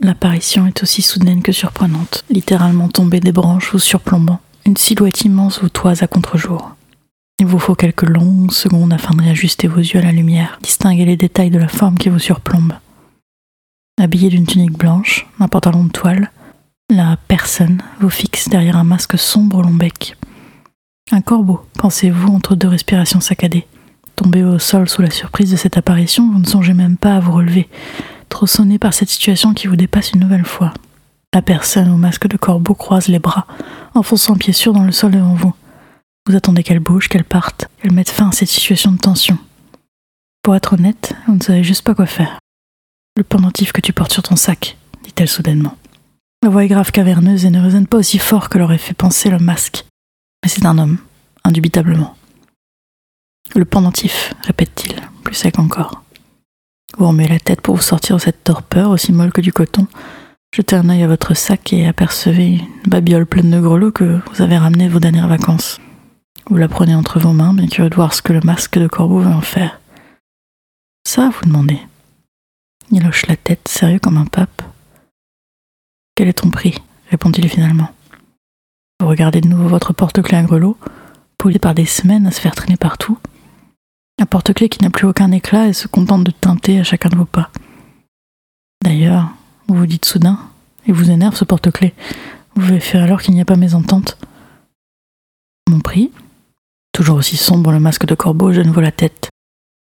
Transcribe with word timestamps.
L'apparition 0.00 0.66
est 0.66 0.82
aussi 0.82 1.02
soudaine 1.02 1.42
que 1.42 1.52
surprenante, 1.52 2.24
littéralement 2.30 2.88
tombée 2.88 3.20
des 3.20 3.32
branches 3.32 3.74
ou 3.74 3.78
surplombant, 3.78 4.40
une 4.64 4.76
silhouette 4.76 5.22
immense 5.22 5.60
vous 5.60 5.68
toise 5.68 6.02
à 6.02 6.06
contre-jour. 6.06 6.76
Il 7.40 7.46
vous 7.46 7.58
faut 7.58 7.74
quelques 7.74 8.08
longues 8.08 8.52
secondes 8.52 8.92
afin 8.92 9.14
de 9.14 9.22
réajuster 9.22 9.66
vos 9.66 9.80
yeux 9.80 9.98
à 9.98 10.02
la 10.02 10.12
lumière, 10.12 10.58
distinguer 10.62 11.04
les 11.04 11.16
détails 11.16 11.50
de 11.50 11.58
la 11.58 11.68
forme 11.68 11.96
qui 11.96 12.08
vous 12.08 12.18
surplombe. 12.18 12.74
Habillé 14.00 14.28
d'une 14.28 14.46
tunique 14.46 14.78
blanche, 14.78 15.26
un 15.40 15.48
pantalon 15.48 15.84
de 15.84 15.90
toile, 15.90 16.30
la 16.90 17.16
personne 17.28 17.82
vous 18.00 18.10
fixe 18.10 18.48
derrière 18.48 18.76
un 18.76 18.84
masque 18.84 19.18
sombre 19.18 19.58
au 19.58 19.62
long 19.62 19.74
bec. 19.74 20.16
Un 21.10 21.20
corbeau, 21.20 21.60
pensez-vous, 21.74 22.28
entre 22.28 22.54
deux 22.54 22.68
respirations 22.68 23.20
saccadées. 23.20 23.66
Tombé 24.14 24.44
au 24.44 24.58
sol 24.58 24.88
sous 24.88 25.02
la 25.02 25.10
surprise 25.10 25.50
de 25.50 25.56
cette 25.56 25.76
apparition, 25.76 26.30
vous 26.30 26.38
ne 26.38 26.46
songez 26.46 26.74
même 26.74 26.96
pas 26.96 27.16
à 27.16 27.20
vous 27.20 27.32
relever, 27.32 27.68
trop 28.28 28.46
sonné 28.46 28.78
par 28.78 28.94
cette 28.94 29.08
situation 29.08 29.54
qui 29.54 29.66
vous 29.66 29.76
dépasse 29.76 30.12
une 30.12 30.20
nouvelle 30.20 30.44
fois. 30.44 30.72
La 31.34 31.42
personne 31.42 31.90
au 31.90 31.96
masque 31.96 32.26
de 32.26 32.36
corbeau 32.36 32.74
croise 32.74 33.08
les 33.08 33.18
bras, 33.18 33.46
enfonçant 33.94 34.36
pied 34.36 34.52
sûr 34.52 34.72
dans 34.72 34.84
le 34.84 34.92
sol 34.92 35.12
devant 35.12 35.34
vous. 35.34 35.54
Vous 36.26 36.36
attendez 36.36 36.62
qu'elle 36.62 36.80
bouge, 36.80 37.08
qu'elle 37.08 37.24
parte, 37.24 37.68
qu'elle 37.80 37.92
mette 37.92 38.10
fin 38.10 38.28
à 38.28 38.32
cette 38.32 38.48
situation 38.48 38.92
de 38.92 38.98
tension. 38.98 39.38
Pour 40.42 40.56
être 40.56 40.74
honnête, 40.74 41.14
vous 41.26 41.34
ne 41.34 41.42
savez 41.42 41.64
juste 41.64 41.82
pas 41.82 41.94
quoi 41.94 42.06
faire. 42.06 42.38
Le 43.16 43.24
pendentif 43.24 43.72
que 43.72 43.80
tu 43.80 43.92
portes 43.92 44.12
sur 44.12 44.22
ton 44.22 44.36
sac, 44.36 44.76
dit-elle 45.04 45.28
soudainement. 45.28 45.76
La 46.42 46.50
voix 46.50 46.64
est 46.64 46.68
grave 46.68 46.92
caverneuse 46.92 47.44
et 47.44 47.50
ne 47.50 47.60
résonne 47.60 47.86
pas 47.86 47.98
aussi 47.98 48.18
fort 48.18 48.48
que 48.48 48.58
l'aurait 48.58 48.78
fait 48.78 48.94
penser 48.94 49.28
le 49.28 49.38
masque. 49.38 49.84
Mais 50.42 50.48
c'est 50.48 50.64
un 50.64 50.78
homme, 50.78 50.98
indubitablement. 51.44 52.14
Le 53.54 53.64
pendentif, 53.64 54.34
répète-t-il, 54.42 54.96
plus 55.24 55.34
sec 55.34 55.58
encore. 55.58 56.02
Vous 56.96 57.06
remuez 57.06 57.28
la 57.28 57.38
tête 57.38 57.60
pour 57.60 57.76
vous 57.76 57.82
sortir 57.82 58.16
de 58.16 58.20
cette 58.20 58.44
torpeur 58.44 58.90
aussi 58.90 59.12
molle 59.12 59.32
que 59.32 59.40
du 59.40 59.52
coton. 59.52 59.86
Jetez 60.54 60.76
un 60.76 60.88
œil 60.88 61.02
à 61.02 61.08
votre 61.08 61.34
sac 61.34 61.72
et 61.72 61.86
apercevez 61.86 62.54
une 62.54 62.90
babiole 62.90 63.26
pleine 63.26 63.50
de 63.50 63.60
grelots 63.60 63.92
que 63.92 64.20
vous 64.32 64.42
avez 64.42 64.56
ramené 64.56 64.88
vos 64.88 64.98
dernières 64.98 65.28
vacances. 65.28 65.78
Vous 66.48 66.56
la 66.56 66.68
prenez 66.68 66.94
entre 66.94 67.20
vos 67.20 67.32
mains, 67.32 67.52
bien 67.52 67.66
curieux 67.66 67.90
de 67.90 67.94
voir 67.94 68.14
ce 68.14 68.22
que 68.22 68.32
le 68.32 68.40
masque 68.40 68.78
de 68.78 68.86
corbeau 68.86 69.20
veut 69.20 69.30
en 69.30 69.42
faire. 69.42 69.78
Ça, 71.06 71.30
vous 71.30 71.46
demandez. 71.46 71.78
Il 72.90 73.06
hoche 73.06 73.26
la 73.26 73.36
tête, 73.36 73.68
sérieux 73.68 73.98
comme 73.98 74.16
un 74.16 74.24
pape. 74.24 74.62
Quel 76.14 76.28
est 76.28 76.38
ton 76.40 76.50
prix? 76.50 76.74
répond-il 77.10 77.48
finalement. 77.48 77.90
Vous 79.00 79.08
regardez 79.08 79.40
de 79.40 79.48
nouveau 79.48 79.68
votre 79.68 79.92
porte-clés 79.92 80.38
à 80.38 80.42
grelots, 80.42 80.78
poulé 81.36 81.58
par 81.58 81.74
des 81.74 81.86
semaines 81.86 82.26
à 82.26 82.30
se 82.30 82.40
faire 82.40 82.54
traîner 82.54 82.76
partout. 82.76 83.18
Un 84.20 84.26
porte-clés 84.26 84.68
qui 84.68 84.82
n'a 84.82 84.90
plus 84.90 85.06
aucun 85.06 85.30
éclat 85.30 85.68
et 85.68 85.72
se 85.72 85.86
contente 85.86 86.24
de 86.24 86.32
teinter 86.32 86.80
à 86.80 86.84
chacun 86.84 87.08
de 87.08 87.16
vos 87.16 87.24
pas. 87.24 87.50
D'ailleurs, 88.84 89.28
vous 89.68 89.76
vous 89.76 89.86
dites 89.86 90.04
soudain, 90.04 90.38
et 90.86 90.92
vous 90.92 91.10
énerve 91.10 91.36
ce 91.36 91.44
porte-clés. 91.44 91.94
Vous 92.56 92.80
faire 92.80 93.04
alors 93.04 93.22
qu'il 93.22 93.34
n'y 93.34 93.40
a 93.40 93.44
pas 93.44 93.56
mésentente. 93.56 94.18
Mon 95.68 95.80
prix 95.80 96.10
Toujours 96.92 97.18
aussi 97.18 97.36
sombre 97.36 97.70
le 97.70 97.78
masque 97.78 98.06
de 98.06 98.16
corbeau, 98.16 98.52
je 98.52 98.60
ne 98.60 98.72
vois 98.72 98.82
la 98.82 98.90
tête. 98.90 99.28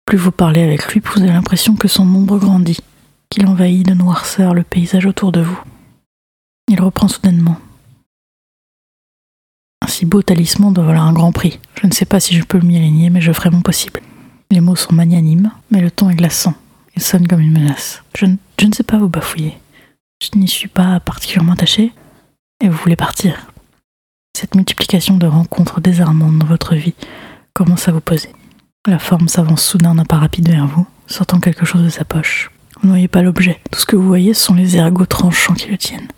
Plus 0.05 0.19
vous 0.19 0.33
parlez 0.33 0.63
avec 0.63 0.87
lui, 0.93 1.01
plus 1.01 1.21
vous 1.21 1.23
avez 1.23 1.33
l'impression 1.33 1.77
que 1.77 1.89
son 1.89 2.03
ombre 2.03 2.39
grandit, 2.39 2.81
qu'il 3.31 3.47
envahit 3.47 3.87
de 3.87 3.95
noirceur 3.95 4.53
le 4.53 4.63
paysage 4.63 5.07
autour 5.07 5.33
de 5.33 5.41
vous. 5.41 5.59
Il 6.69 6.81
reprend 6.83 7.09
soudainement. 7.09 7.57
Un 9.81 9.87
si 9.87 10.05
beau 10.05 10.21
talisman 10.21 10.73
doit 10.73 10.85
valoir 10.85 11.07
un 11.07 11.15
grand 11.15 11.33
prix. 11.33 11.61
Je 11.81 11.87
ne 11.87 11.93
sais 11.93 12.05
pas 12.05 12.21
si 12.21 12.35
je 12.35 12.45
peux 12.45 12.61
m'y 12.61 12.77
aligner, 12.77 13.09
mais 13.09 13.23
je 13.23 13.33
ferai 13.33 13.49
mon 13.49 13.63
possible. 13.63 14.03
Les 14.51 14.61
mots 14.61 14.77
sont 14.77 14.95
magnanimes, 14.95 15.51
mais 15.71 15.83
le 15.83 15.91
ton 15.91 16.09
est 16.09 16.15
glaçant. 16.15 16.55
Il 16.97 17.03
sonne 17.03 17.29
comme 17.29 17.41
une 17.41 17.53
menace. 17.53 18.03
Je, 18.17 18.25
ne, 18.25 18.73
sais 18.73 18.83
pas 18.83 18.97
vous 18.97 19.11
bafouiller. 19.11 19.59
Je 20.23 20.39
n'y 20.39 20.49
suis 20.49 20.69
pas 20.69 21.01
particulièrement 21.01 21.53
attaché, 21.53 21.93
et 22.63 22.69
vous 22.69 22.79
voulez 22.79 22.97
partir. 22.97 23.53
Cette 24.35 24.55
multiplication 24.55 25.19
de 25.19 25.27
rencontres 25.27 25.83
désarmantes 25.83 26.39
dans 26.39 26.47
votre 26.47 26.75
vie 26.75 26.95
commence 27.53 27.89
à 27.89 27.93
vous 27.93 28.01
poser. 28.01 28.31
La 28.87 28.99
forme 28.99 29.29
s'avance 29.29 29.63
soudain 29.63 29.95
d'un 29.95 30.07
pas 30.07 30.17
rapide 30.17 30.49
vers 30.49 30.67
vous, 30.67 30.87
sortant 31.07 31.41
quelque 31.41 31.67
chose 31.67 31.83
de 31.83 31.91
sa 31.91 32.07
poche. 32.07 32.51
Vous 32.81 32.87
ne 32.89 32.93
voyez 32.93 33.09
pas 33.09 33.21
l'objet. 33.21 33.61
Tout 33.71 33.81
ce 33.81 33.87
que 33.87 33.97
vous 33.97 34.07
voyez, 34.07 34.33
sont 34.33 34.55
les 34.55 34.79
ergots 34.79 35.05
tranchants 35.05 35.55
qui 35.55 35.69
le 35.69 35.77
tiennent. 35.77 36.09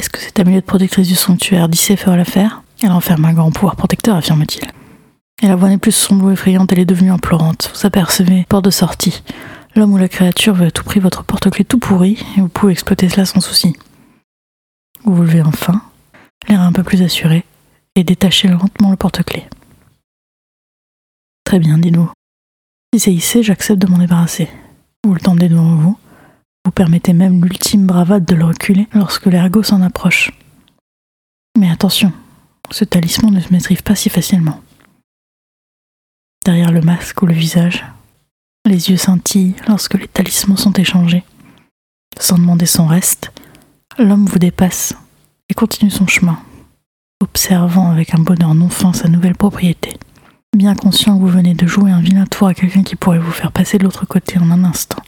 Est-ce 0.00 0.10
que 0.10 0.18
cette 0.18 0.40
amulette 0.40 0.66
protectrice 0.66 1.06
du 1.06 1.14
sanctuaire 1.14 1.68
d'Issée 1.68 1.96
fera 1.96 2.16
l'affaire? 2.16 2.62
Elle 2.82 2.90
enferme 2.90 3.26
un 3.26 3.32
grand 3.32 3.52
pouvoir 3.52 3.76
protecteur, 3.76 4.16
affirme-t-il. 4.16 4.68
Et 5.42 5.48
la 5.48 5.56
voix 5.56 5.68
n'est 5.68 5.78
plus 5.78 5.92
sombre 5.92 6.26
ou 6.26 6.30
effrayante, 6.30 6.72
elle 6.72 6.78
est 6.80 6.84
devenue 6.84 7.10
implorante. 7.10 7.70
Vous 7.74 7.86
apercevez, 7.86 8.46
porte 8.48 8.64
de 8.64 8.70
sortie. 8.70 9.22
L'homme 9.74 9.92
ou 9.92 9.98
la 9.98 10.08
créature 10.08 10.54
veut 10.54 10.66
à 10.66 10.70
tout 10.70 10.84
prix 10.84 11.00
votre 11.00 11.24
porte-clés 11.24 11.64
tout 11.64 11.78
pourri, 11.78 12.24
et 12.36 12.40
vous 12.40 12.48
pouvez 12.48 12.72
exploiter 12.72 13.08
cela 13.08 13.26
sans 13.26 13.40
souci. 13.40 13.76
Vous 15.04 15.14
vous 15.14 15.22
levez 15.22 15.42
enfin, 15.42 15.82
l'air 16.48 16.60
un 16.60 16.72
peu 16.72 16.82
plus 16.82 17.02
assuré, 17.02 17.44
et 17.96 18.04
détachez 18.04 18.48
lentement 18.48 18.90
le 18.90 18.96
porte-clés. 18.96 19.46
Très 21.44 21.58
bien, 21.58 21.78
dites-vous. 21.78 22.10
Si 22.94 23.00
c'est 23.00 23.12
hissé, 23.12 23.42
j'accepte 23.42 23.82
de 23.82 23.88
m'en 23.88 23.98
débarrasser. 23.98 24.48
Vous 25.04 25.14
le 25.14 25.20
tendez 25.20 25.48
devant 25.48 25.74
vous. 25.74 25.98
Vous 26.64 26.70
permettez 26.70 27.12
même 27.12 27.44
l'ultime 27.44 27.86
bravade 27.86 28.24
de 28.24 28.34
le 28.34 28.44
reculer 28.44 28.88
lorsque 28.94 29.26
l'ergot 29.26 29.62
s'en 29.62 29.82
approche. 29.82 30.30
Mais 31.58 31.70
attention, 31.70 32.12
ce 32.70 32.84
talisman 32.84 33.34
ne 33.34 33.40
se 33.40 33.52
maîtrise 33.52 33.82
pas 33.82 33.94
si 33.94 34.08
facilement. 34.08 34.60
Derrière 36.44 36.72
le 36.72 36.82
masque 36.82 37.22
ou 37.22 37.26
le 37.26 37.32
visage, 37.32 37.84
les 38.66 38.90
yeux 38.90 38.98
scintillent 38.98 39.56
lorsque 39.66 39.94
les 39.94 40.08
talismans 40.08 40.56
sont 40.56 40.72
échangés. 40.72 41.24
Sans 42.20 42.36
demander 42.36 42.66
son 42.66 42.86
reste, 42.86 43.32
l'homme 43.98 44.26
vous 44.26 44.38
dépasse 44.38 44.94
et 45.48 45.54
continue 45.54 45.90
son 45.90 46.06
chemin, 46.06 46.38
observant 47.22 47.90
avec 47.90 48.14
un 48.14 48.22
bonheur 48.22 48.54
non 48.54 48.68
fin 48.68 48.92
sa 48.92 49.08
nouvelle 49.08 49.36
propriété. 49.36 49.96
Bien 50.54 50.74
conscient 50.74 51.16
que 51.16 51.22
vous 51.22 51.28
venez 51.28 51.54
de 51.54 51.66
jouer 51.66 51.90
un 51.90 52.00
vilain 52.00 52.26
tour 52.26 52.46
à 52.46 52.54
quelqu'un 52.54 52.82
qui 52.82 52.96
pourrait 52.96 53.18
vous 53.18 53.32
faire 53.32 53.50
passer 53.50 53.78
de 53.78 53.84
l'autre 53.84 54.06
côté 54.06 54.38
en 54.38 54.50
un 54.50 54.64
instant, 54.64 55.02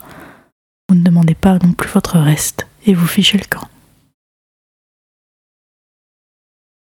vous 0.89 0.95
ne 0.95 1.03
demandez 1.03 1.35
pas 1.35 1.59
non 1.59 1.73
plus 1.73 1.89
votre 1.91 2.19
reste 2.19 2.67
et 2.87 2.95
vous 2.95 3.07
fichez 3.07 3.39
le 3.39 3.45
camp. 3.45 3.69